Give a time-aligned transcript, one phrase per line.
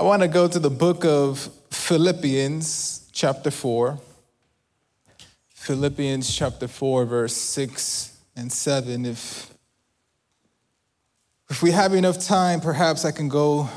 [0.00, 3.98] I want to go to the book of Philippians, chapter 4.
[5.50, 9.04] Philippians chapter 4, verse 6 and 7.
[9.04, 9.52] If,
[11.50, 13.68] if we have enough time, perhaps I can go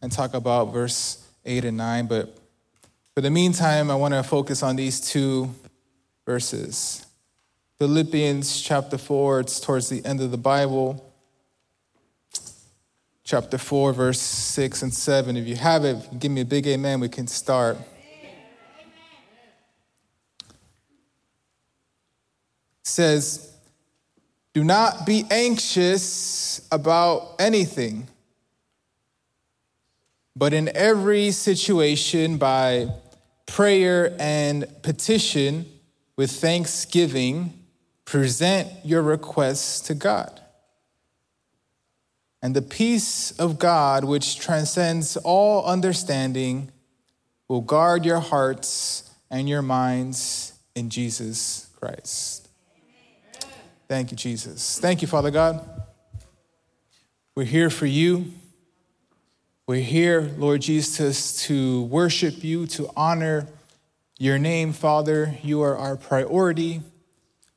[0.00, 2.06] and talk about verse 8 and 9.
[2.06, 2.38] But
[3.16, 5.52] for the meantime, I want to focus on these two
[6.24, 7.04] verses.
[7.80, 11.04] Philippians chapter 4, it's towards the end of the Bible
[13.24, 15.36] chapter 4, verse 6 and 7.
[15.36, 17.00] If you have it, give me a big amen.
[17.00, 17.78] We can start.
[22.80, 23.54] It says,
[24.52, 28.08] Do not be anxious about anything,
[30.36, 32.88] but in every situation, by
[33.46, 35.64] prayer and petition,
[36.16, 37.58] with thanksgiving,
[38.04, 40.43] present your requests to God.
[42.44, 46.70] And the peace of God, which transcends all understanding,
[47.48, 52.50] will guard your hearts and your minds in Jesus Christ.
[53.88, 54.78] Thank you, Jesus.
[54.78, 55.66] Thank you, Father God.
[57.34, 58.26] We're here for you.
[59.66, 63.48] We're here, Lord Jesus, to worship you, to honor
[64.18, 65.34] your name, Father.
[65.42, 66.82] You are our priority.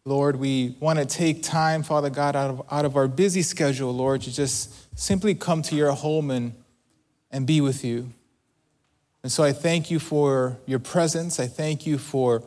[0.07, 3.93] Lord, we want to take time, Father God, out of, out of our busy schedule,
[3.93, 6.55] Lord, to just simply come to your home and,
[7.29, 8.13] and be with you.
[9.21, 11.41] And so I thank you for your presence.
[11.41, 12.41] I thank you for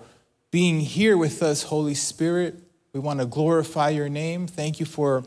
[0.51, 2.55] being here with us, Holy Spirit.
[2.95, 4.47] We want to glorify your name.
[4.47, 5.23] Thank you for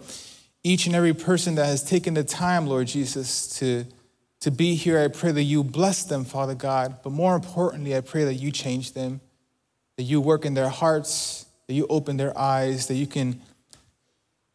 [0.63, 3.85] each and every person that has taken the time, Lord Jesus, to,
[4.39, 4.99] to be here.
[4.99, 6.97] I pray that you bless them, Father God.
[7.03, 9.21] But more importantly, I pray that you change them,
[9.97, 13.41] that you work in their hearts that you open their eyes, that you can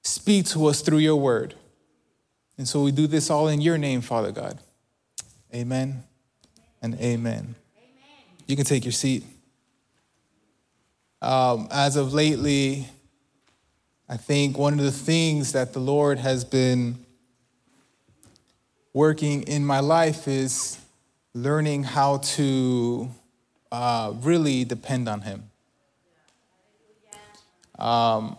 [0.02, 1.54] speak to us through your word.
[2.56, 4.58] And so we do this all in your name, Father God.
[5.54, 6.02] Amen
[6.82, 7.04] and amen.
[7.38, 7.54] amen.
[8.46, 9.24] You can take your seat.
[11.22, 12.86] Um, as of lately,
[14.08, 17.04] I think one of the things that the Lord has been
[18.92, 20.78] working in my life is
[21.34, 23.08] learning how to
[23.70, 25.50] uh, really depend on Him
[27.78, 28.36] um,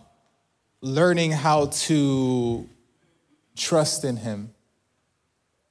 [0.82, 2.68] learning how to
[3.56, 4.54] trust in Him,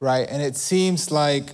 [0.00, 0.26] right?
[0.28, 1.50] And it seems like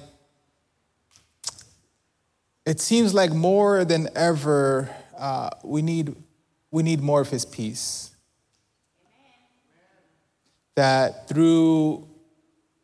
[2.67, 4.89] it seems like more than ever
[5.19, 6.15] uh, we need
[6.71, 8.11] we need more of His peace.
[10.77, 12.09] That through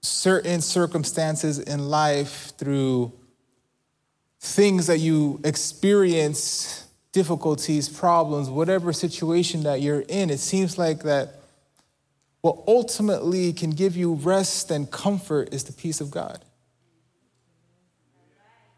[0.03, 3.13] certain circumstances in life, through
[4.39, 11.41] things that you experience difficulties, problems, whatever situation that you're in, it seems like that
[12.41, 16.43] what ultimately can give you rest and comfort is the peace of God.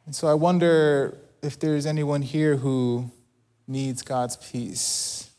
[0.06, 3.10] And so I wonder if there's anyone here who
[3.68, 5.30] needs God's peace.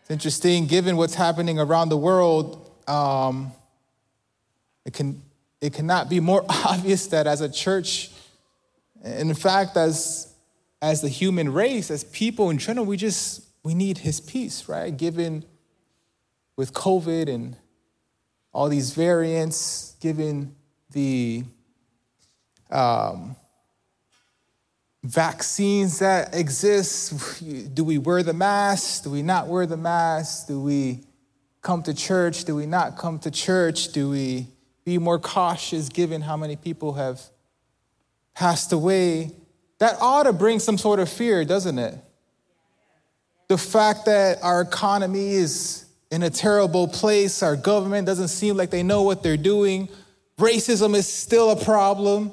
[0.00, 3.52] It's interesting, given what's happening around the world, um,
[4.84, 5.22] it, can,
[5.60, 8.10] it cannot be more obvious that as a church,
[9.04, 10.31] in fact, as
[10.82, 14.94] as the human race, as people in general, we just we need his peace, right?
[14.94, 15.44] Given
[16.56, 17.56] with COVID and
[18.52, 20.56] all these variants, given
[20.90, 21.44] the
[22.68, 23.36] um,
[25.04, 27.44] vaccines that exist,
[27.74, 29.04] do we wear the mask?
[29.04, 30.48] Do we not wear the mask?
[30.48, 31.04] Do we
[31.62, 32.44] come to church?
[32.44, 33.92] Do we not come to church?
[33.92, 34.48] Do we
[34.84, 37.20] be more cautious given how many people have
[38.34, 39.30] passed away?
[39.82, 41.98] That ought to bring some sort of fear, doesn't it?
[43.48, 48.70] The fact that our economy is in a terrible place, our government doesn't seem like
[48.70, 49.88] they know what they're doing,
[50.38, 52.30] racism is still a problem.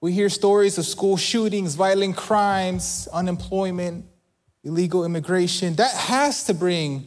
[0.00, 4.06] We hear stories of school shootings, violent crimes, unemployment,
[4.64, 5.74] illegal immigration.
[5.74, 7.06] That has to bring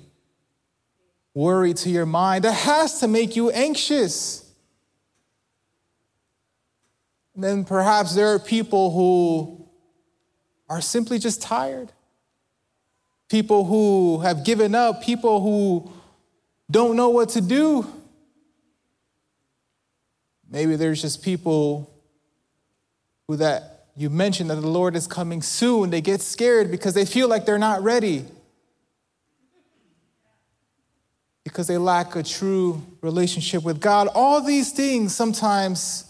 [1.34, 2.44] worry to your mind.
[2.44, 4.48] That has to make you anxious.
[7.34, 9.63] And then perhaps there are people who
[10.74, 11.92] are simply just tired.
[13.30, 15.92] People who have given up, people who
[16.70, 17.86] don't know what to do.
[20.50, 21.92] Maybe there's just people
[23.28, 25.92] who that you mentioned that the Lord is coming soon.
[25.92, 28.26] They get scared because they feel like they're not ready.
[31.44, 34.08] Because they lack a true relationship with God.
[34.16, 36.06] All these things sometimes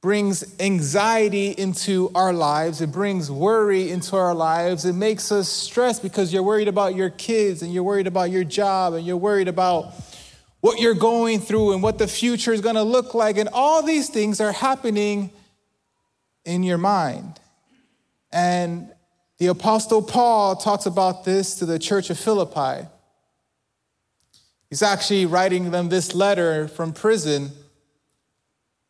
[0.00, 2.80] brings anxiety into our lives.
[2.80, 4.86] It brings worry into our lives.
[4.86, 8.44] It makes us stress because you're worried about your kids and you're worried about your
[8.44, 9.92] job and you're worried about
[10.60, 13.36] what you're going through and what the future is going to look like.
[13.36, 15.30] And all these things are happening
[16.44, 17.38] in your mind.
[18.32, 18.90] And
[19.38, 22.86] the Apostle Paul talks about this to the church of Philippi.
[24.70, 27.50] He's actually writing them this letter from prison,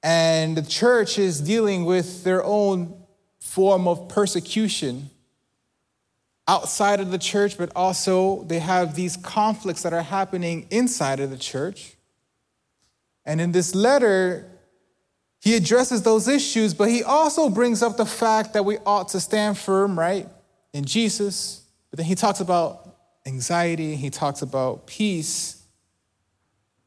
[0.03, 2.95] and the church is dealing with their own
[3.39, 5.11] form of persecution
[6.49, 11.31] outside of the church, but also they have these conflicts that are happening inside of
[11.31, 11.97] the church.
[13.25, 14.51] And in this letter,
[15.41, 19.21] he addresses those issues, but he also brings up the fact that we ought to
[19.21, 20.29] stand firm, right,
[20.73, 21.63] in Jesus.
[21.91, 25.63] But then he talks about anxiety, he talks about peace.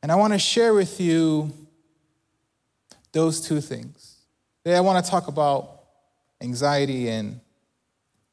[0.01, 1.51] And I want to share with you
[3.13, 4.18] those two things.
[4.65, 5.83] Today, I want to talk about
[6.42, 7.39] anxiety and,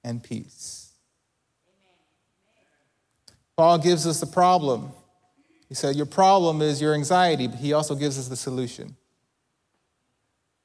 [0.03, 0.93] and peace.
[3.57, 4.91] Paul gives us the problem.
[5.69, 8.97] He said, Your problem is your anxiety, but he also gives us the solution.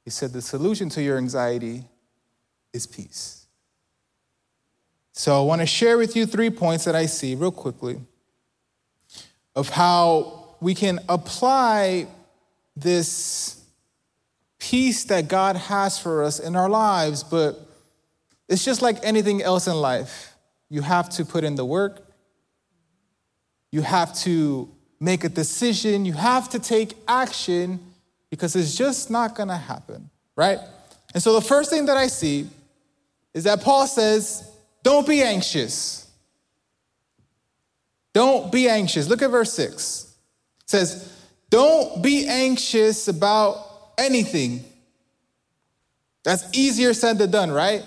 [0.04, 1.84] He said, The solution to your anxiety
[2.74, 3.46] is peace.
[5.12, 8.00] So I want to share with you three points that I see real quickly
[9.56, 12.08] of how we can apply
[12.76, 13.65] this
[14.70, 17.60] peace that God has for us in our lives, but
[18.48, 20.36] it's just like anything else in life.
[20.70, 22.02] You have to put in the work,
[23.72, 24.70] you have to
[25.00, 26.06] make a decision.
[26.06, 27.80] You have to take action
[28.30, 30.60] because it's just not going to happen, right?
[31.14, 32.50] And so the first thing that I see
[33.34, 34.50] is that Paul says,
[34.84, 36.10] don't be anxious.
[38.14, 39.08] Don't be anxious.
[39.08, 40.16] Look at verse 6.
[40.64, 41.14] It says,
[41.50, 44.64] don't be anxious about anything.
[46.24, 47.84] That's easier said than done, right?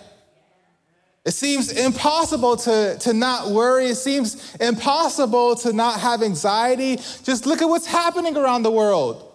[1.25, 3.87] It seems impossible to, to not worry.
[3.87, 6.97] It seems impossible to not have anxiety.
[7.23, 9.31] Just look at what's happening around the world.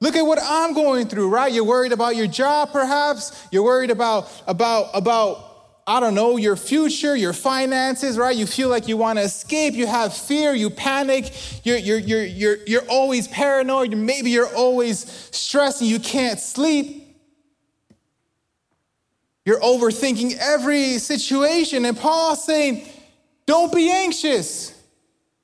[0.00, 1.52] Look at what I'm going through, right?
[1.52, 3.46] You're worried about your job, perhaps.
[3.50, 5.45] You're worried about, about, about,
[5.88, 8.36] I don't know, your future, your finances, right?
[8.36, 9.74] You feel like you want to escape.
[9.74, 10.52] You have fear.
[10.52, 11.32] You panic.
[11.64, 13.96] You're, you're, you're, you're, you're always paranoid.
[13.96, 17.04] Maybe you're always stressed and you can't sleep.
[19.44, 21.84] You're overthinking every situation.
[21.84, 22.88] And Paul's saying,
[23.46, 24.72] don't be anxious.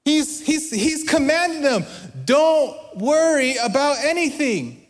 [0.04, 1.84] He's, he's, he's commanding them,
[2.24, 4.84] don't worry about anything.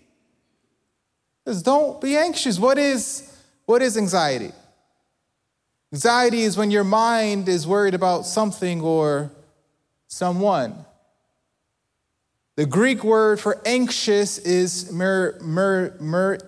[1.47, 2.59] Says, don't be anxious.
[2.59, 3.31] What is,
[3.67, 4.53] what is anxiety?
[5.93, 9.31] Anxiety is when your mind is worried about something or
[10.07, 10.87] someone.
[12.57, 16.39] The Greek word for anxious is mer, mer, mer,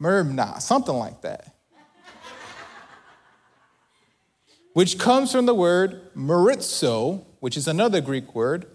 [0.00, 1.52] Mermna, something like that.
[4.74, 8.66] which comes from the word meritzo, which is another Greek word,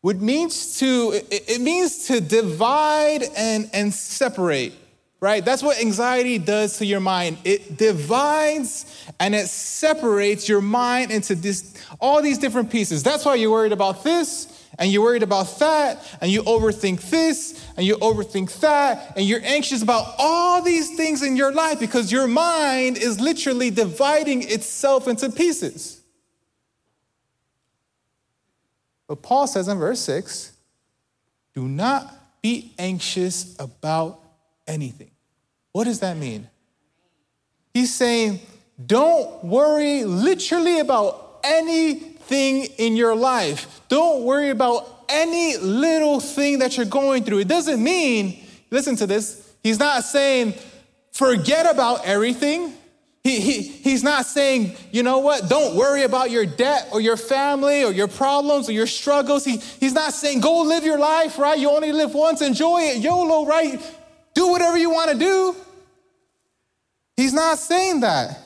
[0.00, 4.72] which means to, it means to divide and, and separate,
[5.20, 5.44] right?
[5.44, 7.38] That's what anxiety does to your mind.
[7.44, 13.02] It divides and it separates your mind into this, all these different pieces.
[13.02, 17.64] That's why you're worried about this and you're worried about that, and you overthink this,
[17.76, 22.12] and you overthink that, and you're anxious about all these things in your life because
[22.12, 26.02] your mind is literally dividing itself into pieces.
[29.08, 30.52] But Paul says in verse 6
[31.54, 34.20] do not be anxious about
[34.66, 35.10] anything.
[35.72, 36.48] What does that mean?
[37.74, 38.40] He's saying,
[38.84, 43.80] don't worry literally about anything in your life.
[43.88, 47.40] Don't worry about any little thing that you're going through.
[47.40, 50.54] It doesn't mean, listen to this, he's not saying
[51.12, 52.74] forget about everything.
[53.22, 57.16] He, he, he's not saying, you know what, don't worry about your debt or your
[57.16, 59.44] family or your problems or your struggles.
[59.44, 61.58] He, he's not saying go live your life, right?
[61.58, 63.80] You only live once, enjoy it, YOLO, right?
[64.36, 65.56] Do whatever you want to do.
[67.16, 68.38] He's not saying that.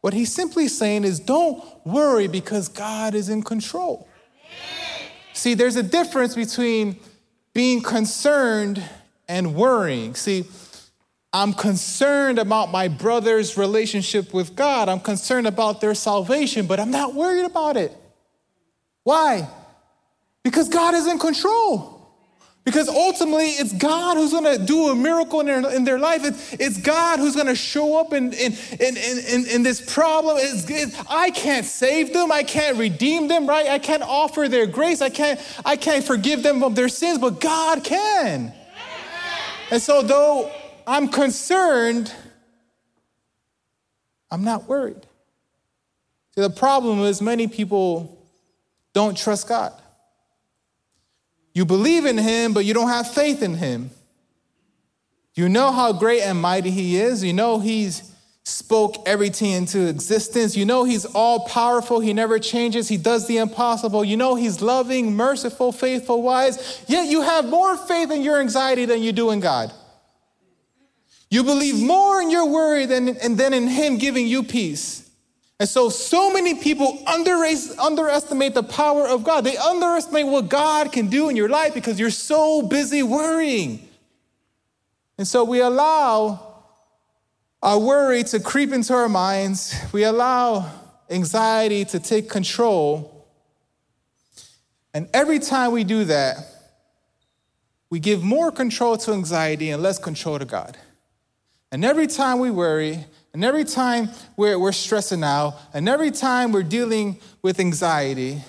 [0.00, 4.08] What he's simply saying is don't worry because God is in control.
[5.34, 6.98] See, there's a difference between
[7.54, 8.82] being concerned
[9.28, 10.16] and worrying.
[10.16, 10.44] See,
[11.32, 14.88] I'm concerned about my brother's relationship with God.
[14.88, 17.96] I'm concerned about their salvation, but I'm not worried about it.
[19.04, 19.48] Why?
[20.42, 21.97] Because God is in control.
[22.68, 26.22] Because ultimately, it's God who's going to do a miracle in their, in their life.
[26.22, 30.36] It's, it's God who's going to show up in, in, in, in, in this problem.
[30.38, 32.30] It's, it's, I can't save them.
[32.30, 33.68] I can't redeem them, right?
[33.68, 35.00] I can't offer their grace.
[35.00, 38.52] I can't, I can't forgive them of their sins, but God can.
[39.70, 40.52] And so, though
[40.86, 42.12] I'm concerned,
[44.30, 45.06] I'm not worried.
[46.34, 48.18] See, the problem is many people
[48.92, 49.72] don't trust God.
[51.58, 53.90] You believe in him, but you don't have faith in him.
[55.34, 57.24] You know how great and mighty he is.
[57.24, 60.56] You know he's spoke everything into existence.
[60.56, 61.98] You know he's all powerful.
[61.98, 62.86] He never changes.
[62.86, 64.04] He does the impossible.
[64.04, 66.84] You know he's loving, merciful, faithful, wise.
[66.86, 69.72] Yet you have more faith in your anxiety than you do in God.
[71.28, 75.07] You believe more in your worry than, and than in him giving you peace.
[75.60, 79.42] And so, so many people underestimate the power of God.
[79.42, 83.88] They underestimate what God can do in your life because you're so busy worrying.
[85.16, 86.48] And so we allow
[87.60, 90.70] our worry to creep into our minds, we allow
[91.10, 93.26] anxiety to take control.
[94.94, 96.36] And every time we do that,
[97.90, 100.76] we give more control to anxiety and less control to God.
[101.72, 106.52] And every time we worry, and every time we're, we're stressing out, and every time
[106.52, 108.42] we're dealing with anxiety,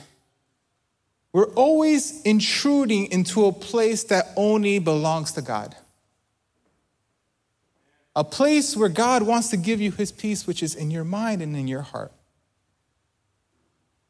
[1.33, 5.75] we're always intruding into a place that only belongs to God
[8.19, 11.41] a place where God wants to give you his peace, which is in your mind
[11.41, 12.11] and in your heart.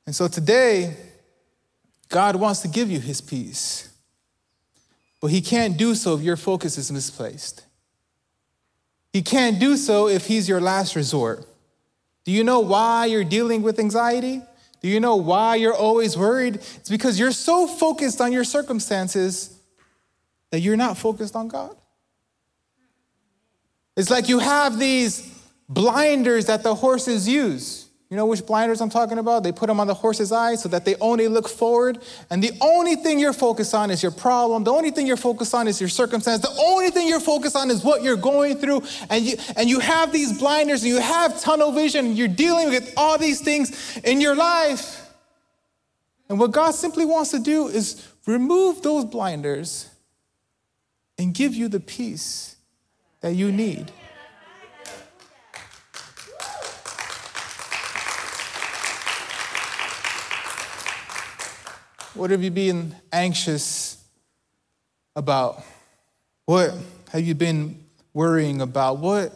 [0.07, 0.97] And so today,
[2.07, 3.93] God wants to give you his peace,
[5.21, 7.63] but he can't do so if your focus is misplaced.
[9.11, 11.45] He can't do so if he's your last resort.
[12.25, 14.41] Do you know why you're dealing with anxiety?
[14.81, 16.55] Do you know why you're always worried?
[16.55, 19.59] It's because you're so focused on your circumstances
[20.51, 21.75] that you're not focused on God.
[23.97, 25.27] It's like you have these
[25.67, 27.88] blinders that the horses use.
[28.09, 29.43] You know which blinders I'm talking about?
[29.43, 31.99] They put them on the horse's eyes so that they only look forward.
[32.31, 34.63] And the only thing you're focused on is your problem.
[34.63, 36.41] The only thing you're focused on is your circumstance.
[36.41, 38.81] The only thing you're focused on is what you're going through.
[39.11, 42.69] And you, and you have these blinders and you have tunnel vision and you're dealing
[42.69, 45.07] with all these things in your life.
[46.29, 49.87] And what God simply wants to do is remove those blinders
[51.19, 52.55] and give you the peace
[53.21, 53.91] that you need.
[62.15, 64.03] What have you been anxious
[65.15, 65.63] about?
[66.45, 66.73] What
[67.11, 68.97] have you been worrying about?
[68.97, 69.31] What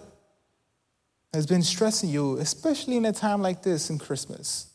[1.34, 4.68] has been stressing you, especially in a time like this in Christmas?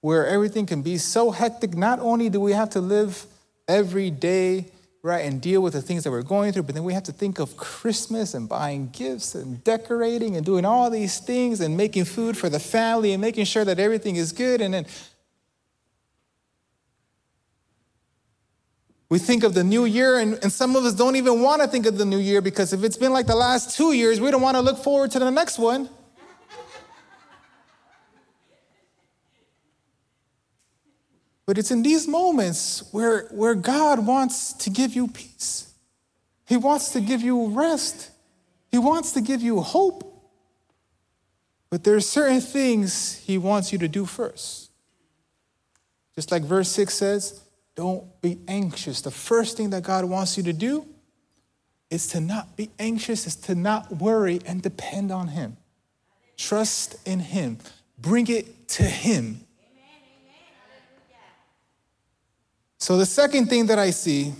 [0.00, 3.26] Where everything can be so hectic, not only do we have to live
[3.68, 4.66] every day
[5.02, 6.64] right, and deal with the things that we're going through.
[6.64, 10.64] But then we have to think of Christmas and buying gifts and decorating and doing
[10.64, 14.32] all these things and making food for the family and making sure that everything is
[14.32, 14.60] good.
[14.60, 14.86] And then
[19.08, 21.68] we think of the new year, and, and some of us don't even want to
[21.68, 24.30] think of the new year because if it's been like the last two years, we
[24.30, 25.88] don't want to look forward to the next one.
[31.50, 35.74] But it's in these moments where, where God wants to give you peace.
[36.46, 38.12] He wants to give you rest.
[38.70, 40.30] He wants to give you hope.
[41.68, 44.70] But there are certain things He wants you to do first.
[46.14, 47.42] Just like verse 6 says,
[47.74, 49.00] don't be anxious.
[49.00, 50.86] The first thing that God wants you to do
[51.90, 55.56] is to not be anxious, is to not worry and depend on Him.
[56.36, 57.58] Trust in Him.
[57.98, 59.40] Bring it to Him.
[62.80, 64.32] So, the second thing that I see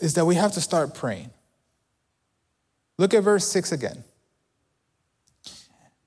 [0.00, 1.30] is that we have to start praying.
[2.98, 4.04] Look at verse 6 again.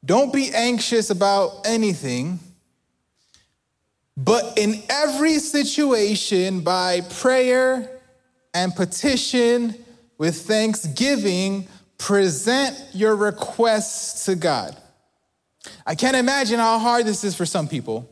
[0.05, 2.39] Don't be anxious about anything,
[4.15, 7.99] but in every situation, by prayer
[8.53, 9.73] and petition
[10.19, 14.77] with thanksgiving, present your requests to God.
[15.87, 18.07] I can't imagine how hard this is for some people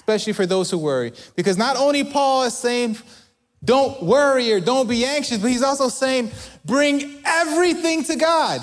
[0.00, 1.12] especially for those who worry.
[1.36, 2.96] Because not only Paul is saying,
[3.62, 6.30] don't worry or don't be anxious, but he's also saying,
[6.64, 8.62] bring everything to God.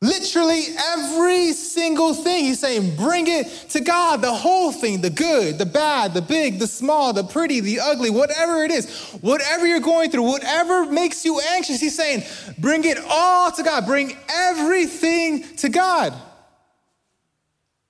[0.00, 2.44] Literally every single thing.
[2.44, 6.60] He's saying, bring it to God, the whole thing, the good, the bad, the big,
[6.60, 11.24] the small, the pretty, the ugly, whatever it is, whatever you're going through, whatever makes
[11.24, 12.22] you anxious, he's saying,
[12.58, 13.86] bring it all to God.
[13.86, 16.14] Bring everything to God.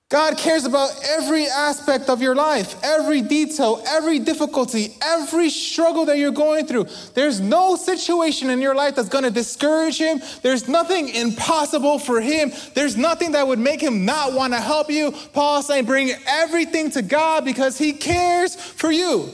[0.09, 6.19] God cares about every aspect of your life, every detail, every difficulty, every struggle that
[6.19, 6.85] you're going through.
[7.15, 10.21] There's no situation in your life that's going to discourage him.
[10.43, 12.51] There's nothing impossible for him.
[12.75, 15.11] There's nothing that would make him not want to help you.
[15.33, 19.31] Paul's saying, bring everything to God because he cares for you.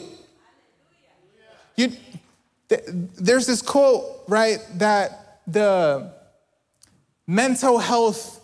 [1.75, 1.91] you
[3.19, 6.13] there's this quote, right, that the
[7.27, 8.40] mental health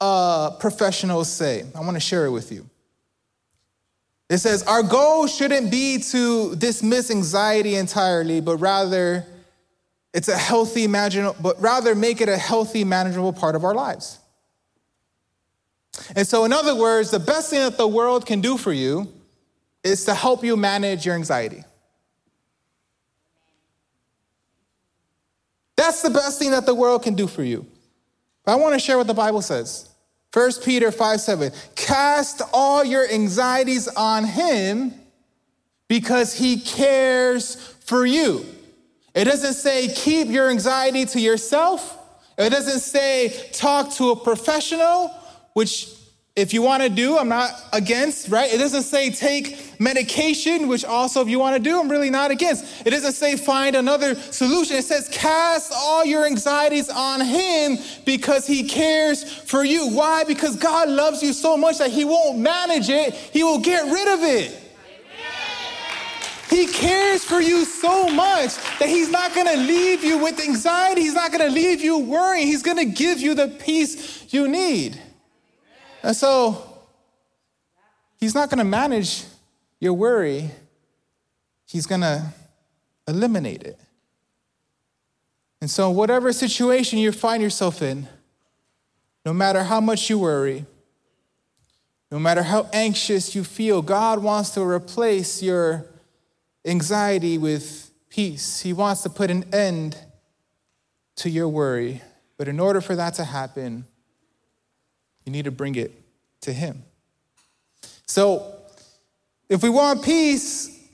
[0.00, 1.64] uh, professionals say.
[1.74, 2.68] I want to share it with you.
[4.28, 9.26] It says, Our goal shouldn't be to dismiss anxiety entirely, but rather
[10.12, 14.18] it's a healthy, manageable, but rather make it a healthy, manageable part of our lives.
[16.14, 19.12] And so, in other words, the best thing that the world can do for you
[19.82, 21.64] is to help you manage your anxiety.
[25.76, 27.66] That's the best thing that the world can do for you.
[28.48, 29.90] But I want to share what the Bible says.
[30.32, 31.52] 1 Peter 5 7.
[31.76, 34.94] Cast all your anxieties on him
[35.86, 38.46] because he cares for you.
[39.14, 41.98] It doesn't say keep your anxiety to yourself.
[42.38, 45.10] It doesn't say talk to a professional,
[45.52, 45.92] which
[46.38, 48.52] if you want to do, I'm not against, right?
[48.52, 52.30] It doesn't say take medication, which also if you want to do, I'm really not
[52.30, 52.86] against.
[52.86, 54.76] It doesn't say find another solution.
[54.76, 59.88] It says cast all your anxieties on him because he cares for you.
[59.88, 60.22] Why?
[60.22, 63.14] Because God loves you so much that he won't manage it.
[63.14, 64.64] He will get rid of it.
[66.50, 71.02] He cares for you so much that he's not going to leave you with anxiety.
[71.02, 72.46] He's not going to leave you worrying.
[72.46, 75.02] He's going to give you the peace you need.
[76.02, 76.78] And so
[78.18, 79.24] he's not going to manage
[79.80, 80.50] your worry,
[81.66, 82.32] he's going to
[83.06, 83.78] eliminate it.
[85.60, 88.08] And so, whatever situation you find yourself in,
[89.24, 90.64] no matter how much you worry,
[92.10, 95.86] no matter how anxious you feel, God wants to replace your
[96.64, 98.60] anxiety with peace.
[98.60, 99.96] He wants to put an end
[101.16, 102.02] to your worry.
[102.36, 103.84] But in order for that to happen,
[105.28, 105.92] you need to bring it
[106.40, 106.82] to Him.
[108.06, 108.54] So,
[109.50, 110.88] if we want peace,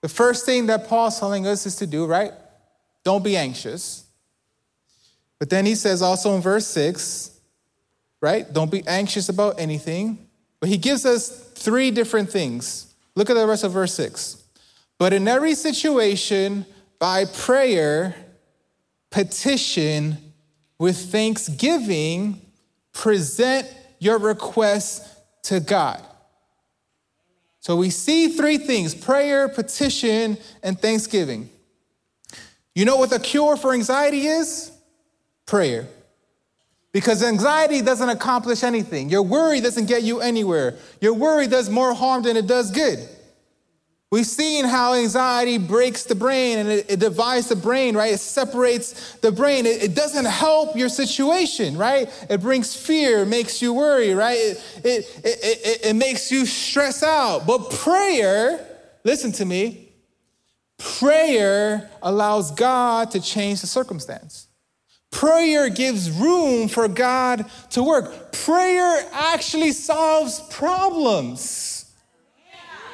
[0.00, 2.32] the first thing that Paul's telling us is to do, right?
[3.04, 4.04] Don't be anxious.
[5.38, 7.38] But then he says also in verse 6,
[8.20, 8.52] right?
[8.52, 10.26] Don't be anxious about anything.
[10.58, 12.94] But he gives us three different things.
[13.14, 14.42] Look at the rest of verse 6.
[14.98, 16.66] But in every situation,
[16.98, 18.16] by prayer,
[19.10, 20.26] petition,
[20.78, 22.40] with thanksgiving,
[22.96, 26.02] present your requests to God.
[27.60, 31.50] So we see three things prayer, petition, and thanksgiving.
[32.74, 34.72] You know what the cure for anxiety is?
[35.44, 35.86] Prayer.
[36.92, 39.10] Because anxiety doesn't accomplish anything.
[39.10, 40.76] Your worry doesn't get you anywhere.
[41.00, 42.98] Your worry does more harm than it does good.
[44.12, 48.14] We've seen how anxiety breaks the brain and it, it divides the brain, right?
[48.14, 49.66] It separates the brain.
[49.66, 52.08] It, it, doesn't help your situation, right?
[52.30, 54.38] It brings fear, makes you worry, right?
[54.38, 57.48] It, it, it, it makes you stress out.
[57.48, 58.64] But prayer,
[59.02, 59.88] listen to me,
[60.78, 64.46] prayer allows God to change the circumstance.
[65.10, 68.32] Prayer gives room for God to work.
[68.32, 71.75] Prayer actually solves problems.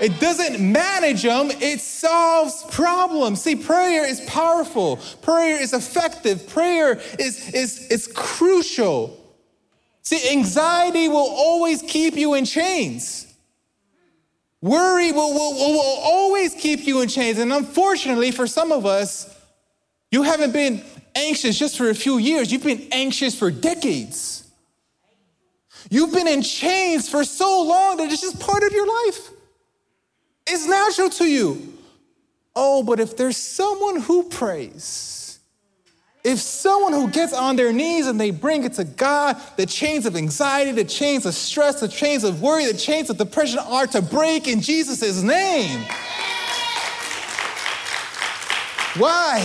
[0.01, 3.43] It doesn't manage them, it solves problems.
[3.43, 9.19] See, prayer is powerful, prayer is effective, prayer is, is, is crucial.
[10.03, 13.33] See, anxiety will always keep you in chains.
[14.61, 17.39] Worry will, will, will, will always keep you in chains.
[17.39, 19.33] And unfortunately, for some of us,
[20.11, 20.83] you haven't been
[21.15, 24.39] anxious just for a few years, you've been anxious for decades.
[25.91, 29.31] You've been in chains for so long that it's just part of your life.
[30.47, 31.79] It's natural to you.
[32.55, 35.39] Oh, but if there's someone who prays,
[36.25, 40.07] if someone who gets on their knees and they bring it to God, the chains
[40.07, 43.87] of anxiety, the chains of stress, the chains of worry, the chains of depression are
[43.89, 45.81] to break in Jesus' name.
[48.99, 49.41] Why?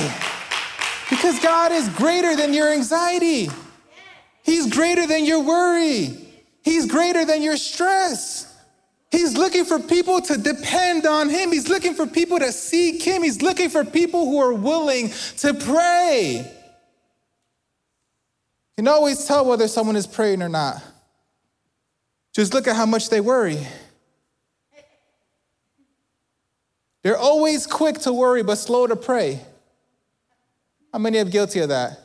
[1.10, 3.50] Because God is greater than your anxiety.
[4.44, 6.28] He's greater than your worry.
[6.64, 8.47] He's greater than your stress.
[9.10, 11.52] He's looking for people to depend on him.
[11.52, 13.24] He's looking for people to seek him.
[13.24, 16.46] He's looking for people who are willing to pray.
[18.78, 20.84] You can always tell whether someone is praying or not.
[22.34, 23.65] Just look at how much they worry.
[27.02, 29.39] They're always quick to worry but slow to pray.
[30.91, 31.98] How many are guilty of that?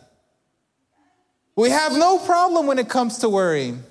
[1.56, 3.82] We have no problem when it comes to worrying.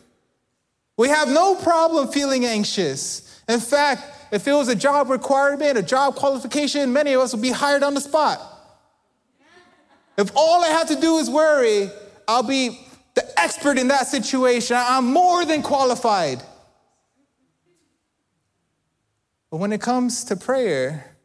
[0.97, 3.41] We have no problem feeling anxious.
[3.47, 7.41] In fact, if it was a job requirement, a job qualification, many of us would
[7.41, 8.39] be hired on the spot.
[10.17, 11.89] If all I have to do is worry,
[12.27, 12.79] I'll be
[13.15, 14.77] the expert in that situation.
[14.79, 16.41] I'm more than qualified.
[19.49, 21.15] But when it comes to prayer,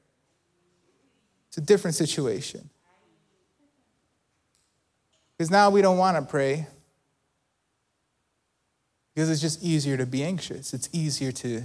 [1.49, 2.69] it's a different situation.
[5.37, 6.67] Because now we don't want to pray.
[9.17, 10.75] Because it's just easier to be anxious.
[10.75, 11.63] It's easier to,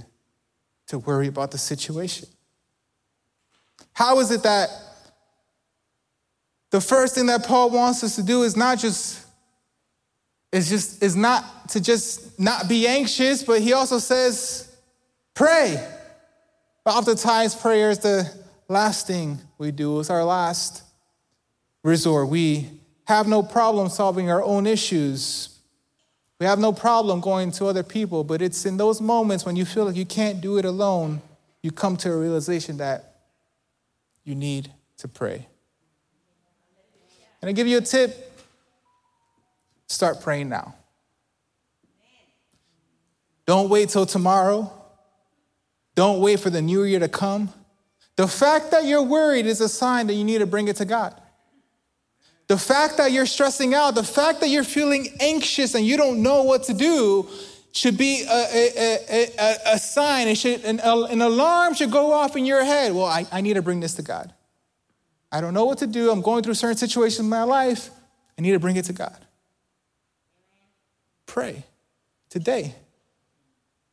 [0.86, 2.26] to worry about the situation.
[3.92, 4.70] How is it that
[6.70, 9.26] the first thing that Paul wants us to do is not just
[10.50, 14.74] is just is not to just not be anxious, but he also says,
[15.34, 15.76] pray.
[16.84, 18.32] But oftentimes prayer is the
[18.66, 20.82] last thing we do, it's our last
[21.84, 22.30] resort.
[22.30, 22.70] We
[23.04, 25.51] have no problem solving our own issues.
[26.42, 29.64] We have no problem going to other people, but it's in those moments when you
[29.64, 31.22] feel like you can't do it alone,
[31.62, 33.14] you come to a realization that
[34.24, 35.46] you need to pray.
[37.40, 38.42] And I give you a tip?
[39.86, 40.74] Start praying now.
[43.46, 44.68] Don't wait till tomorrow.
[45.94, 47.52] Don't wait for the new year to come.
[48.16, 50.84] The fact that you're worried is a sign that you need to bring it to
[50.84, 51.21] God.
[52.52, 56.22] The fact that you're stressing out, the fact that you're feeling anxious and you don't
[56.22, 57.26] know what to do
[57.72, 58.66] should be a,
[59.08, 60.28] a, a, a sign.
[60.28, 62.92] It should, an, an, alarm should go off in your head.
[62.92, 64.34] Well, I, I need to bring this to God.
[65.32, 66.10] I don't know what to do.
[66.10, 67.88] I'm going through certain situations in my life.
[68.38, 69.16] I need to bring it to God.
[71.24, 71.64] Pray
[72.28, 72.74] today.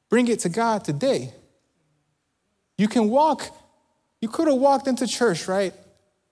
[0.10, 1.34] Bring it to God today.
[2.78, 3.56] You can walk,
[4.20, 5.74] you could have walked into church, right?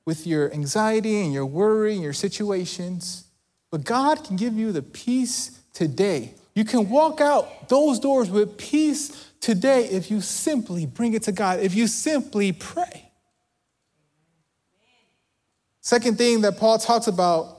[0.07, 3.25] With your anxiety and your worry and your situations.
[3.69, 6.33] But God can give you the peace today.
[6.55, 11.33] You can walk out those doors with peace today if you simply bring it to
[11.33, 13.11] God, if you simply pray.
[15.81, 17.57] Second thing that Paul talks about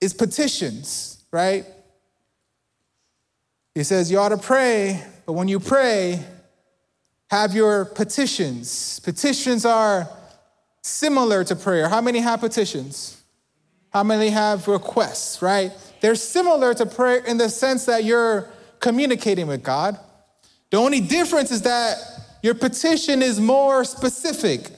[0.00, 1.64] is petitions, right?
[3.76, 6.24] He says you ought to pray, but when you pray,
[7.30, 8.98] have your petitions.
[8.98, 10.08] Petitions are
[10.86, 11.88] similar to prayer.
[11.88, 13.22] How many have petitions?
[13.90, 15.72] How many have requests, right?
[16.00, 19.98] They're similar to prayer in the sense that you're communicating with God.
[20.70, 21.96] The only difference is that
[22.42, 24.70] your petition is more specific.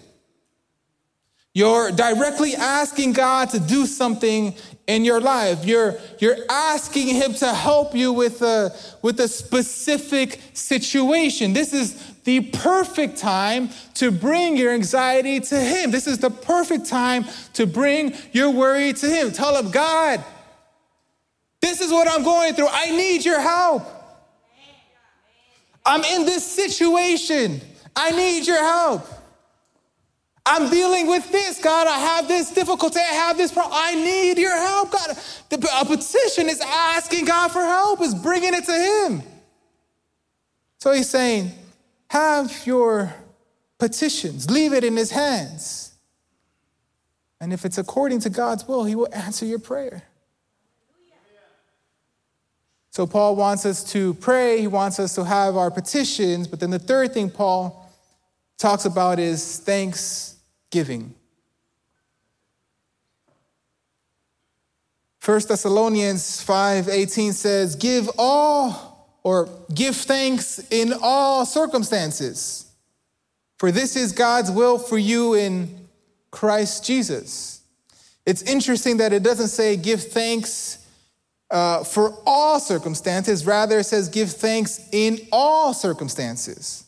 [1.59, 4.55] You're directly asking God to do something
[4.87, 5.65] in your life.
[5.65, 11.55] You're, you're asking Him to help you with a, with a specific situation.
[11.55, 15.91] This is the perfect time to bring your anxiety to Him.
[15.91, 19.33] This is the perfect time to bring your worry to Him.
[19.33, 20.23] Tell Him, God,
[21.61, 22.69] this is what I'm going through.
[22.71, 23.83] I need your help.
[25.85, 27.61] I'm in this situation.
[27.97, 29.18] I need your help.
[30.49, 31.87] I'm dealing with this, God.
[31.87, 33.01] I have this difficulty.
[33.01, 33.79] I have this problem.
[33.81, 35.17] I need your help, God.
[35.81, 39.23] A petition is asking God for help, is bringing it to Him.
[40.79, 41.53] So he's saying,
[42.11, 43.15] have your
[43.79, 45.93] petitions, leave it in his hands.
[47.41, 50.03] And if it's according to God's will, he will answer your prayer.
[52.91, 56.71] So, Paul wants us to pray, he wants us to have our petitions, but then
[56.71, 57.89] the third thing Paul
[58.57, 59.41] talks about is
[60.71, 61.15] thanksgiving.
[65.21, 72.67] 1 Thessalonians 5:18 says, "Give all or give thanks in all circumstances,
[73.59, 75.89] for this is God's will for you in
[76.31, 77.61] Christ Jesus.
[78.25, 80.79] It's interesting that it doesn't say give thanks
[81.51, 86.88] uh, for all circumstances, rather, it says give thanks in all circumstances.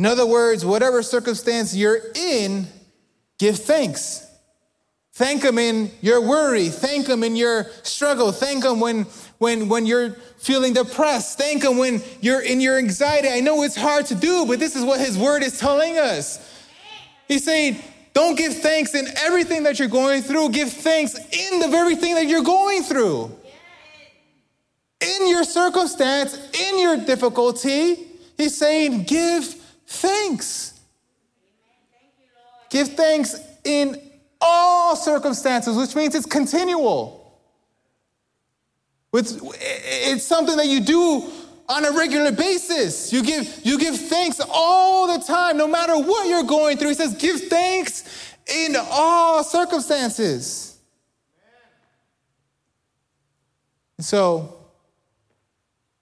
[0.00, 2.66] In other words, whatever circumstance you're in,
[3.38, 4.26] give thanks.
[5.12, 6.70] Thank Him in your worry.
[6.70, 8.32] Thank Him in your struggle.
[8.32, 9.02] Thank Him when,
[9.36, 11.36] when, when you're feeling depressed.
[11.36, 13.28] Thank Him when you're in your anxiety.
[13.28, 16.50] I know it's hard to do, but this is what His Word is telling us.
[17.28, 17.76] He's saying,
[18.14, 22.14] don't give thanks in everything that you're going through, give thanks in the very thing
[22.14, 23.36] that you're going through.
[25.02, 27.96] In your circumstance, in your difficulty,
[28.38, 29.59] He's saying, give
[29.90, 30.80] thanks.
[32.70, 34.00] Give thanks in
[34.40, 37.38] all circumstances, which means it's continual.
[39.12, 41.30] It's something that you do
[41.68, 43.12] on a regular basis.
[43.12, 46.90] You give, you give thanks all the time, no matter what you're going through.
[46.90, 48.04] He says, give thanks
[48.46, 50.78] in all circumstances.
[53.98, 54.56] And so,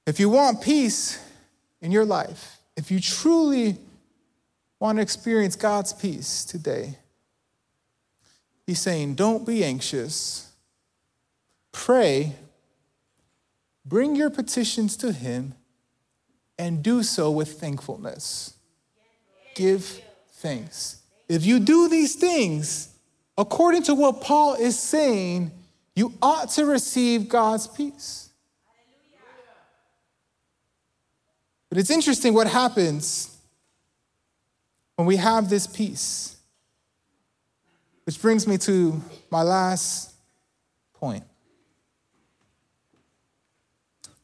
[0.07, 1.19] if you want peace
[1.81, 3.77] in your life, if you truly
[4.79, 6.97] want to experience God's peace today,
[8.69, 10.53] He's saying, don't be anxious.
[11.73, 12.37] Pray.
[13.85, 15.55] Bring your petitions to Him
[16.57, 18.55] and do so with thankfulness.
[19.57, 20.01] Give
[20.35, 21.03] thanks.
[21.29, 22.95] If you do these things,
[23.37, 25.51] according to what Paul is saying,
[25.97, 28.28] you ought to receive God's peace.
[31.69, 33.37] But it's interesting what happens
[34.97, 36.37] when we have this peace.
[38.05, 40.15] Which brings me to my last
[40.95, 41.25] point.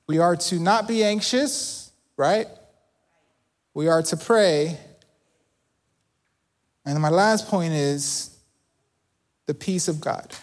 [0.06, 2.46] We are to not be anxious, right?
[3.74, 4.78] We are to pray.
[6.86, 8.36] And my last point is
[9.46, 10.34] the peace of God.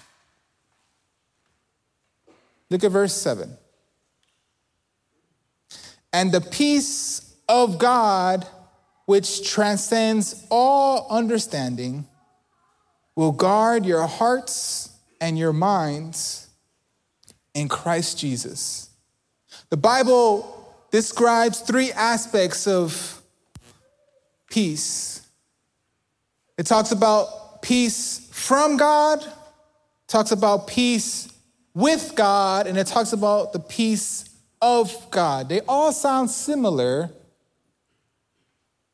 [2.70, 3.58] Look at verse 7.
[6.14, 8.48] And the peace of God,
[9.06, 12.08] which transcends all understanding,
[13.16, 16.50] will guard your hearts and your minds
[17.54, 18.90] in Christ Jesus.
[19.70, 23.22] The Bible describes three aspects of
[24.50, 25.26] peace.
[26.58, 29.26] It talks about peace from God,
[30.08, 31.32] talks about peace
[31.74, 34.31] with God, and it talks about the peace
[34.62, 35.50] of God.
[35.50, 37.10] They all sound similar,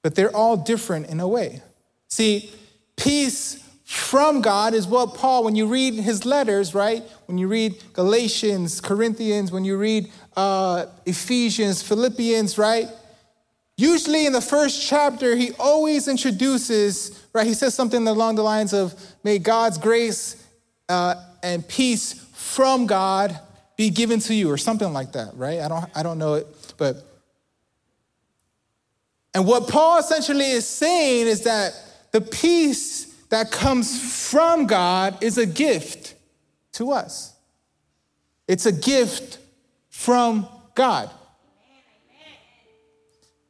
[0.01, 1.61] but they're all different in a way.
[2.07, 2.51] See,
[2.95, 7.03] peace from God is what Paul, when you read his letters, right?
[7.25, 12.87] When you read Galatians, Corinthians, when you read uh, Ephesians, Philippians, right?
[13.77, 17.45] Usually in the first chapter, he always introduces, right?
[17.45, 20.45] He says something along the lines of, May God's grace
[20.89, 23.39] uh, and peace from God
[23.77, 25.59] be given to you, or something like that, right?
[25.61, 26.97] I don't, I don't know it, but.
[29.33, 31.73] And what Paul essentially is saying is that
[32.11, 36.15] the peace that comes from God is a gift
[36.73, 37.35] to us.
[38.47, 39.37] It's a gift
[39.89, 41.11] from God.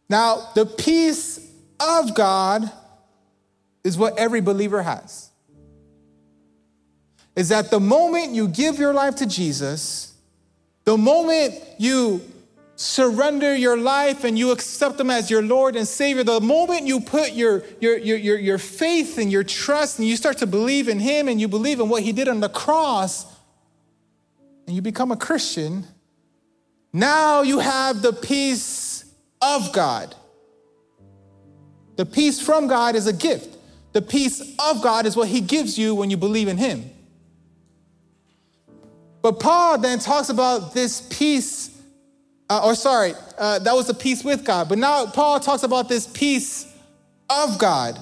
[0.10, 1.40] Now, the peace
[1.80, 2.70] of God
[3.84, 5.30] is what every believer has.
[7.36, 10.17] Is that the moment you give your life to Jesus,
[10.88, 12.22] the moment you
[12.78, 17.02] surrender your life and you accept him as your Lord and Savior, the moment you
[17.02, 20.88] put your, your, your, your, your faith and your trust and you start to believe
[20.88, 23.26] in him and you believe in what he did on the cross
[24.66, 25.86] and you become a Christian,
[26.94, 29.04] now you have the peace
[29.42, 30.16] of God.
[31.98, 33.58] The peace from God is a gift.
[33.92, 36.92] The peace of God is what he gives you when you believe in him.
[39.28, 41.70] But Paul then talks about this peace
[42.50, 44.70] uh, or sorry, uh, that was the peace with God.
[44.70, 46.66] But now Paul talks about this peace
[47.30, 48.00] of God,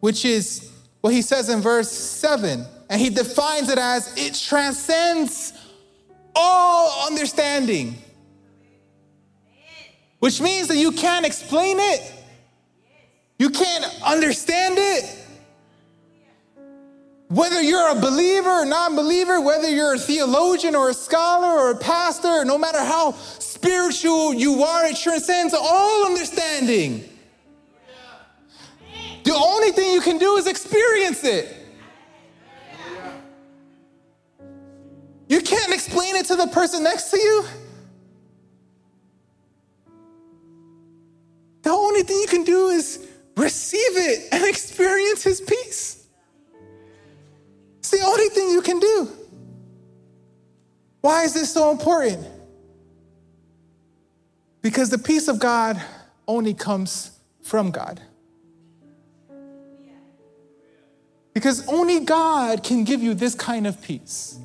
[0.00, 2.66] which is what he says in verse 7.
[2.90, 5.52] And he defines it as it transcends
[6.34, 7.94] all understanding,
[10.18, 12.12] which means that you can't explain it,
[13.38, 15.25] you can't understand it.
[17.28, 21.72] Whether you're a believer or non believer, whether you're a theologian or a scholar or
[21.72, 27.08] a pastor, no matter how spiritual you are, it transcends all understanding.
[29.24, 31.52] The only thing you can do is experience it.
[35.28, 37.44] You can't explain it to the person next to you.
[41.62, 43.04] The only thing you can do is
[43.36, 45.95] receive it and experience His peace.
[47.86, 49.08] It's the only thing you can do.
[51.02, 52.26] Why is this so important?
[54.60, 55.80] Because the peace of God
[56.26, 57.12] only comes
[57.44, 58.00] from God.
[61.32, 64.36] Because only God can give you this kind of peace.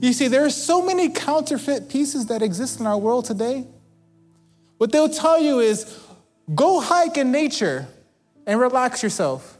[0.00, 3.66] You see, there are so many counterfeit pieces that exist in our world today.
[4.78, 5.94] What they'll tell you is
[6.54, 7.86] go hike in nature
[8.46, 9.58] and relax yourself.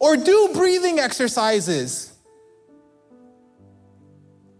[0.00, 2.18] Or do breathing exercises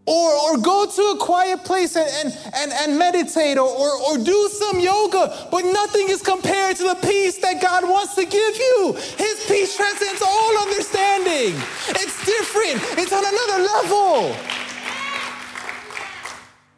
[0.09, 4.17] or, or go to a quiet place and, and, and, and meditate or, or, or
[4.17, 8.57] do some yoga, but nothing is compared to the peace that God wants to give
[8.57, 8.95] you.
[9.19, 11.61] His peace transcends all understanding.
[11.91, 14.37] It's different, it's on another level.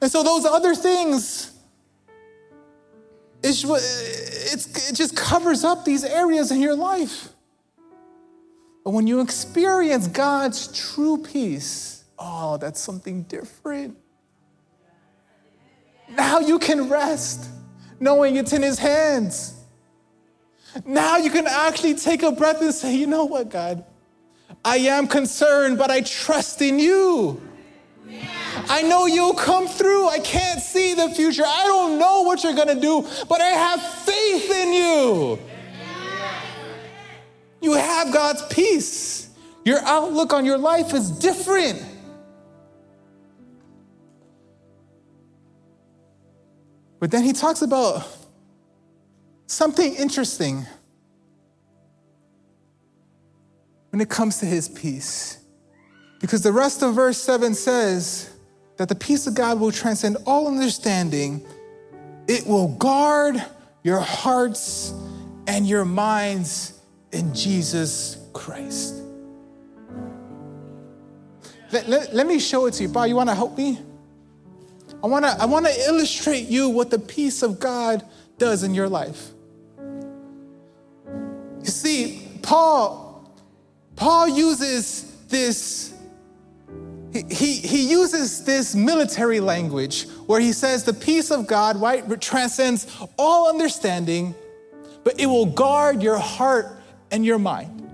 [0.03, 1.53] And so, those other things,
[3.45, 3.63] it's,
[4.91, 7.29] it just covers up these areas in your life.
[8.85, 13.97] But when you experience God's true peace, oh, that's something different.
[16.09, 17.49] Now you can rest
[18.01, 19.55] knowing it's in His hands.
[20.85, 23.85] Now you can actually take a breath and say, you know what, God?
[24.64, 27.40] I am concerned, but I trust in you.
[28.69, 30.09] I know you'll come through.
[30.09, 31.45] I can't see the future.
[31.47, 35.38] I don't know what you're going to do, but I have faith in you.
[37.61, 39.29] You have God's peace.
[39.64, 41.83] Your outlook on your life is different.
[46.99, 48.07] But then he talks about
[49.46, 50.66] something interesting
[53.90, 55.38] when it comes to his peace.
[56.20, 58.31] Because the rest of verse 7 says
[58.77, 61.44] that the peace of God will transcend all understanding,
[62.29, 63.42] it will guard
[63.83, 64.92] your hearts
[65.46, 66.80] and your minds
[67.12, 68.94] in Jesus Christ.
[71.73, 72.88] Let, let, let me show it to you.
[72.88, 73.79] Bob, you want to help me?
[75.03, 78.05] I want to I want to illustrate you what the peace of God
[78.38, 79.31] does in your life.
[81.62, 83.33] You see, Paul
[83.96, 85.94] Paul uses this
[87.12, 92.20] he, he, he uses this military language where he says the peace of God right
[92.20, 92.87] transcends
[93.18, 94.35] all understanding,
[95.03, 96.80] but it will guard your heart
[97.11, 97.88] and your mind.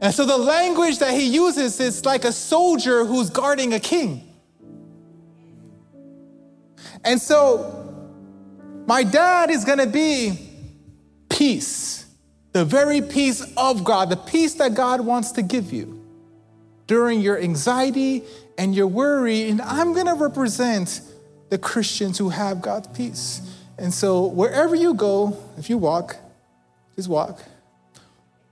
[0.00, 4.24] And so the language that he uses is like a soldier who's guarding a king.
[7.04, 7.84] And so
[8.86, 10.38] my dad is going to be
[11.28, 12.06] peace,
[12.52, 16.04] the very peace of God, the peace that God wants to give you
[16.86, 18.22] during your anxiety
[18.56, 19.48] and your worry.
[19.48, 21.00] And I'm going to represent
[21.50, 23.40] the Christians who have God's peace.
[23.78, 26.16] And so wherever you go, if you walk,
[26.96, 27.40] just walk.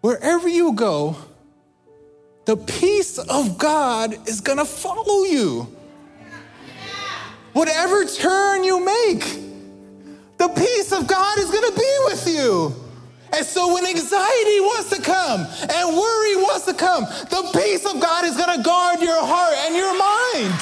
[0.07, 1.16] Wherever you go,
[2.45, 5.66] the peace of God is going to follow you.
[7.55, 9.25] Whatever turn you make,
[10.38, 12.73] the peace of God is going to be with you.
[13.37, 18.01] And so when anxiety wants to come and worry wants to come, the peace of
[18.01, 20.55] God is going to guard your heart and your mind.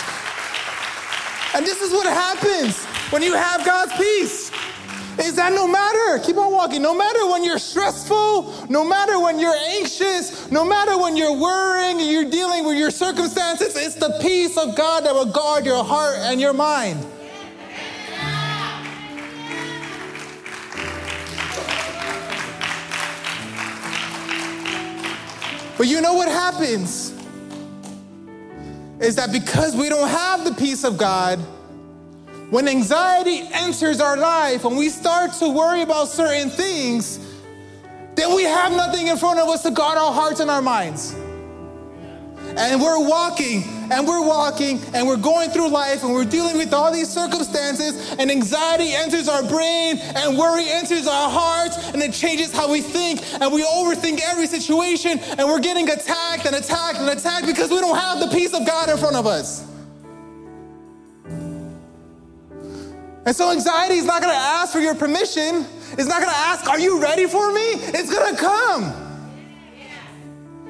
[1.54, 4.53] And this is what happens when you have God's peace
[5.18, 9.38] is that no matter, keep on walking, no matter when you're stressful, no matter when
[9.38, 14.18] you're anxious, no matter when you're worrying and you're dealing with your circumstances, it's the
[14.20, 17.04] peace of God that will guard your heart and your mind.
[25.76, 27.12] But you know what happens?
[29.00, 31.38] Is that because we don't have the peace of God,
[32.54, 37.18] when anxiety enters our life and we start to worry about certain things,
[38.14, 41.16] then we have nothing in front of us to guard our hearts and our minds.
[42.56, 46.72] And we're walking and we're walking and we're going through life and we're dealing with
[46.72, 52.12] all these circumstances, and anxiety enters our brain and worry enters our hearts, and it
[52.12, 56.98] changes how we think, and we overthink every situation, and we're getting attacked and attacked
[57.00, 59.73] and attacked because we don't have the peace of God in front of us.
[63.26, 65.64] And so anxiety is not gonna ask for your permission.
[65.92, 67.60] It's not gonna ask, Are you ready for me?
[67.60, 68.92] It's gonna come.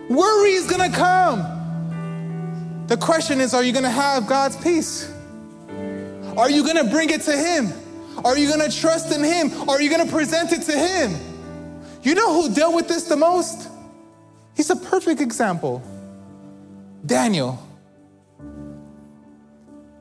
[0.08, 2.84] Worry is gonna come.
[2.86, 5.10] The question is, are you gonna have God's peace?
[6.36, 7.72] Are you gonna bring it to Him?
[8.24, 9.68] Are you gonna trust in Him?
[9.68, 11.14] Are you gonna present it to Him?
[12.02, 13.70] You know who dealt with this the most?
[14.54, 15.82] He's a perfect example
[17.04, 17.66] Daniel.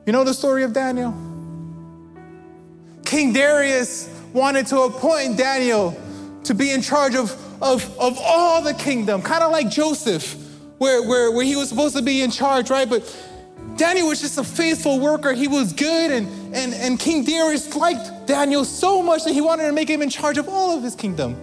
[0.06, 1.14] You know the story of Daniel?
[3.04, 5.96] King Darius wanted to appoint Daniel
[6.44, 7.30] to be in charge of,
[7.62, 10.34] of, of all the kingdom, kind of like Joseph,
[10.78, 12.88] where, where, where he was supposed to be in charge, right?
[12.88, 13.04] But
[13.76, 15.32] Daniel was just a faithful worker.
[15.32, 19.66] He was good, and, and, and King Darius liked Daniel so much that he wanted
[19.66, 21.36] to make him in charge of all of his kingdom.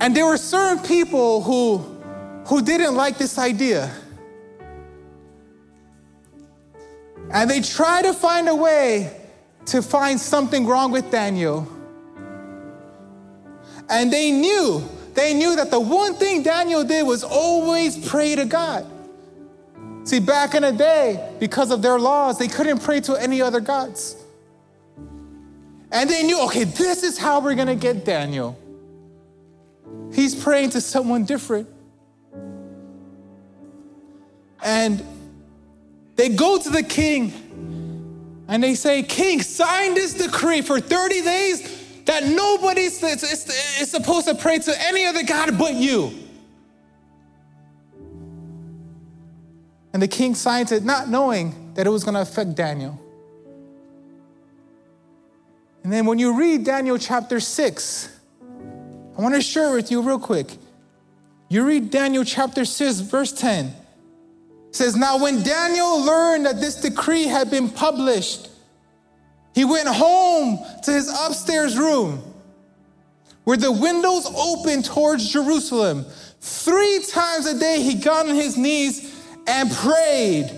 [0.00, 1.78] And there were certain people who,
[2.46, 3.90] who didn't like this idea.
[7.30, 9.20] And they try to find a way
[9.66, 11.68] to find something wrong with Daniel.
[13.88, 14.82] And they knew,
[15.14, 18.86] they knew that the one thing Daniel did was always pray to God.
[20.04, 23.60] See, back in the day, because of their laws, they couldn't pray to any other
[23.60, 24.16] gods.
[25.90, 28.56] And they knew, okay, this is how we're gonna get Daniel.
[30.12, 31.68] He's praying to someone different.
[34.62, 35.02] And
[36.16, 37.32] they go to the king
[38.48, 42.98] and they say, King, sign this decree for 30 days that nobody is,
[43.90, 46.12] supposed to pray to any other God but you.
[49.92, 53.00] And the king signs it, not knowing that it was going to affect Daniel.
[55.82, 58.18] And then when you read Daniel chapter 6,
[59.16, 60.56] I want to share with you real quick.
[61.48, 63.74] You read Daniel chapter 6, verse 10
[64.76, 68.48] says, Now when Daniel learned that this decree had been published,
[69.54, 72.22] he went home to his upstairs room
[73.44, 76.04] where the windows opened towards Jerusalem.
[76.40, 79.14] Three times a day he got on his knees
[79.46, 80.50] and prayed,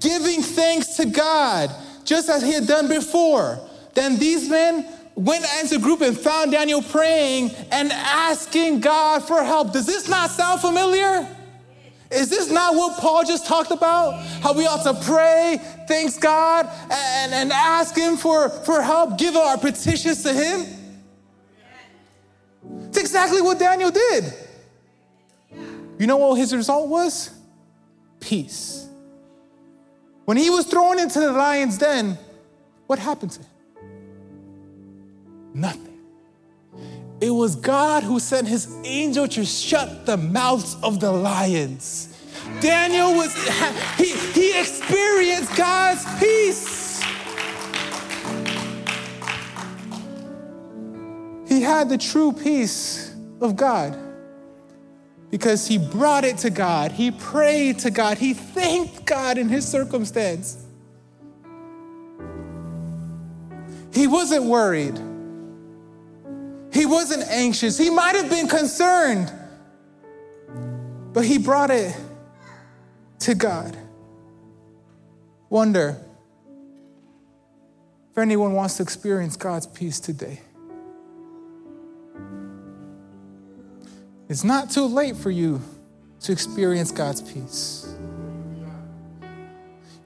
[0.00, 1.70] giving thanks to God
[2.04, 3.60] just as he had done before.
[3.94, 9.42] Then these men went as a group and found Daniel praying and asking God for
[9.44, 9.72] help.
[9.72, 11.26] Does this not sound familiar?
[12.12, 14.22] Is this not what Paul just talked about?
[14.42, 15.58] How we ought to pray,
[15.88, 20.66] thanks God, and, and ask Him for, for help, give our petitions to Him?
[22.88, 24.34] It's exactly what Daniel did.
[25.98, 27.30] You know what his result was?
[28.20, 28.88] Peace.
[30.24, 32.18] When he was thrown into the lion's den,
[32.86, 33.48] what happened to him?
[35.54, 35.91] Nothing.
[37.22, 42.08] It was God who sent his angel to shut the mouths of the lions.
[42.60, 43.32] Daniel was,
[43.96, 47.00] he, he experienced God's peace.
[51.46, 53.96] He had the true peace of God
[55.30, 56.90] because he brought it to God.
[56.90, 58.18] He prayed to God.
[58.18, 60.66] He thanked God in his circumstance.
[63.92, 64.98] He wasn't worried.
[66.72, 67.76] He wasn't anxious.
[67.76, 69.30] He might have been concerned,
[71.12, 71.94] but he brought it
[73.20, 73.76] to God.
[75.50, 76.00] Wonder
[78.10, 80.40] if anyone wants to experience God's peace today.
[84.28, 85.60] It's not too late for you
[86.20, 87.94] to experience God's peace.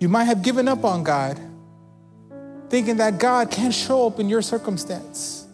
[0.01, 1.41] You might have given up on God,
[2.69, 5.46] thinking that God can't show up in your circumstance.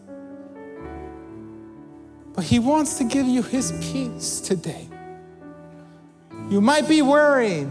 [2.35, 4.89] But He wants to give you His peace today.
[6.49, 7.71] You might be worried,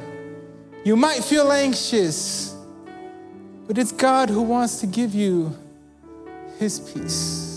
[0.84, 2.56] you might feel anxious,
[3.68, 5.56] but it's God who wants to give you
[6.58, 7.51] His peace.